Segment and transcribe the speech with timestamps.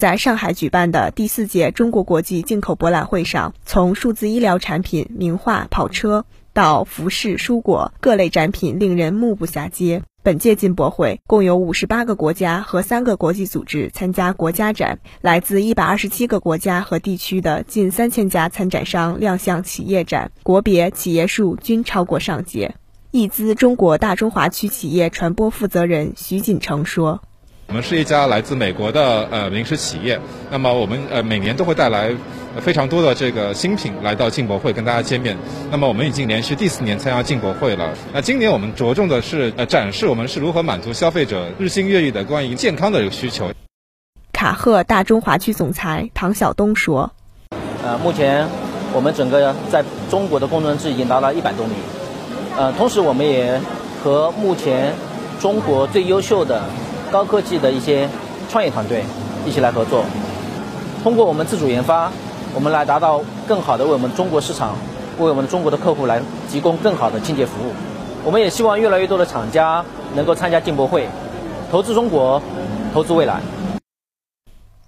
[0.00, 10.02] 在上海举办的第四届中国国际进口博览会上，从数字医疗产品、名画、跑车到服饰、蔬果各类展品，令人目不暇接。
[10.22, 22.74] 本届进博会共有五十八个国家和三个国际组织参加国家展，来自一百二十七个国家和地区的近三千家参展商亮相企业展，国别、企业数均超过上届。
[23.10, 27.20] 易资中国大中华区企业传播负责人徐锦成说。
[27.70, 30.18] 我们是一家来自美国的呃零食企业，
[30.50, 32.12] 那么我们呃每年都会带来
[32.60, 35.36] 非常多的这个新品来到进博会跟大家见面。
[35.70, 37.94] 那么我们已经连续第四年参加进博会了。
[38.12, 43.48] 那今年我们着重的是呃展示我们是如何满足消费者日新月异的关于健康的这个需求。
[44.32, 47.12] 卡赫大中华区总裁唐晓东说
[47.86, 48.48] ：“呃，目前
[48.92, 51.76] 我们整个在中国的工程制已经达到一百多名，
[52.58, 53.60] 呃，同时我们也
[54.02, 54.92] 和目前
[55.38, 56.64] 中国最优秀的。”
[57.10, 58.08] 高科技的一些
[58.48, 59.04] 创业团队
[59.44, 60.04] 一起来合作，
[61.02, 62.12] 通过我们自主研发，
[62.54, 64.76] 我们来达到更好的为我们中国市场、
[65.18, 67.72] 为我们中国的客户来提供更好的清洁服务。
[68.24, 71.08] 我们也希望越来越多的厂家能够参加进博会，
[71.70, 72.42] 投资中国，
[72.92, 73.40] 投资未来。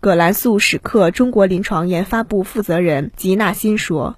[0.00, 4.16] 葛兰素史克中国临床研发部负责人吉纳辛说。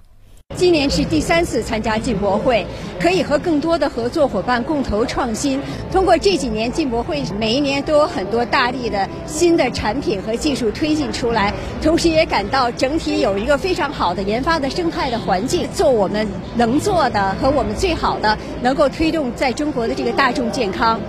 [0.57, 2.65] 今年是第三次参加进博会，
[2.97, 5.59] 可以和更多的合作伙伴共同创新。
[5.91, 20.99] 通过这几年进博会，每一年都有很多大力的新的产品和技术推进出来，同时也感到整体有一个非常好的研发的生态的环境，做我们能做的和我们最好的，能够推动在中国的这个大众健康。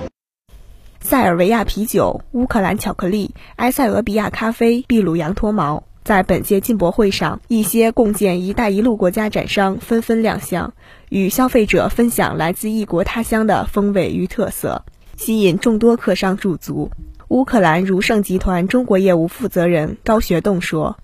[1.00, 5.84] 塞尔维亚啤酒、乌克兰巧克力、埃塞俄比亚咖啡、秘鲁羊驼毛。
[6.06, 10.72] 在本届进博会上，一些共建“一带一路”国家展商纷纷亮相，
[11.08, 14.84] 与消费者分享来自异国他乡的风味与特色，
[15.16, 16.92] 吸引众多客商驻足。
[17.26, 20.96] 乌克兰如盛集团中国业务负责人高学栋说：“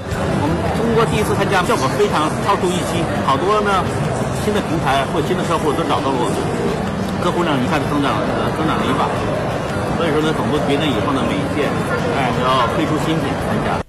[0.00, 3.84] 我们中国第一次参加，效果非常超出预期，好多呢
[4.42, 6.36] 新的平台或新的客户都找到了我们，
[7.22, 8.24] 客户量一下子增长了
[8.56, 9.04] 增长了一把，
[9.98, 11.68] 所以说呢，总部决定以后呢每一届
[12.16, 13.84] 哎都要推出新品参加。”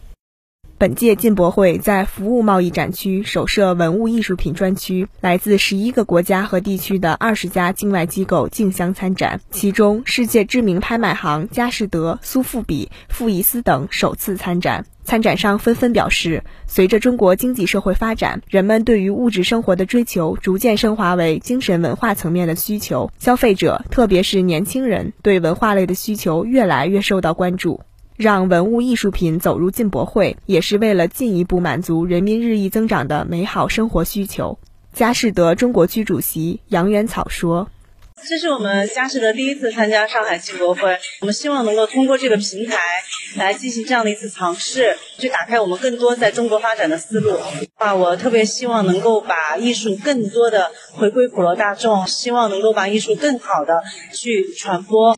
[0.80, 14.86] 本届进博会在服务贸易展区首设文物艺术品专区，来自十一个国家和地区的二十家境外机构竞相参展，其中世界知名拍卖行佳士得、苏富比、富艺斯等首次参展。
[15.04, 27.82] 参展商纷纷表示，随着中国经济社会发展，人们对于物质生活的追求逐渐升华为精神文化层面的需求，消费者特别是年轻人对文化类的需求越来越受到关注。
[28.18, 34.58] 让文物艺术品走入进博会，也是为了进一步满足人民日益增长的美好生活需求。
[34.92, 37.70] 佳士得中国区主席杨元草说
[38.28, 42.80] ：“这是我们佳士得第一次参加上海进博会，我们希望能够通过这个平台
[43.36, 47.38] 来进行这样的一次尝试，去打开我们更多在中国发展的思路。
[47.76, 55.16] 啊，我特别希望能够把艺术更多的回归普罗大众，希望能够把艺术更好的去传播。”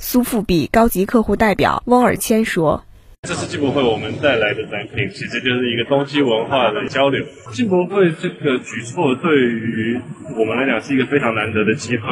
[0.00, 2.84] 苏富比高级客户代表翁尔谦说
[3.26, 7.24] ：“这次进博会我们带来的展品，其实就是一个东西文化的交流。
[7.50, 10.00] 进博会这个举措对于
[10.38, 12.04] 我们来讲是一个非常难得的机会，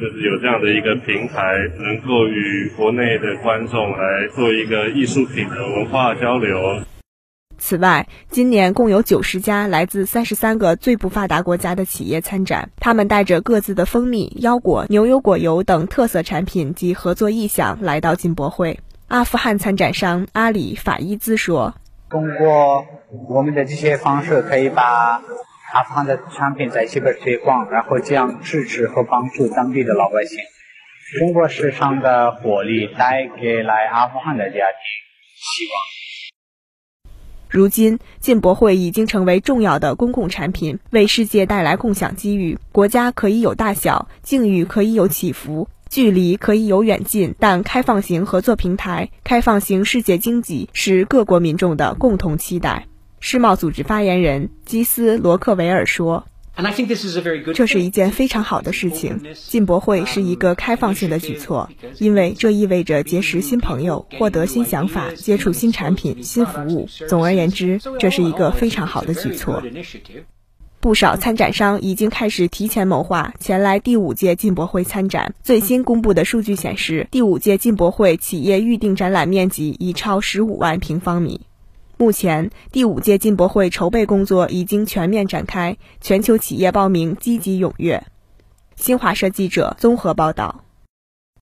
[0.00, 6.80] 就是有这样的一个平台，能够与国内的观众来做一个艺术品的文化交流。”
[7.64, 18.80] 此外，今年共有九十家来自三十三个最不发达国家的企业参展，他们带着各自的蜂蜜、腰果、牛油果油等特色产品及合作意向来到进博会。
[19.06, 21.76] 阿富汗参展商阿里法伊兹说
[22.10, 22.84] ：“通过
[23.28, 25.22] 我们的这些方式，可以把
[25.72, 30.40] 阿富汗的产品在这边推广，然后这样支持和帮助当地的老百姓。
[31.20, 34.58] 中国市场的活力带给来阿富汗的家庭
[35.36, 35.80] 希望。”
[37.52, 42.58] 如今，进博会已经成为重要的公共产品，为世界带来共享机遇。
[42.72, 52.86] 国家可以有大小，境遇可以有起伏，距离可以有远近，但开放型合作平台、开放型世界经济是各国民众的共同期待。
[53.20, 56.24] 世贸组织发言人基斯罗克维尔说。
[57.54, 59.20] 这是一件非常好的事情。
[59.34, 66.88] 进博会是一个开放性的举措，因为这意味着结识新朋友、获得新想法、接触新产品、新服务。
[67.08, 69.62] 总而言之，这是一个非常好的举措。
[70.78, 75.32] 不少参展商已经开始提前谋划前来第五届进博会参展。
[75.40, 81.42] 最新公布的数据显示，第五届进博会企业预定展览面积已超十五万平方米。
[81.96, 88.04] 目前，第五届进博会筹备工作已经全面展开，全球企业报名积极踊跃。
[88.74, 90.64] 新华社记者综合报道。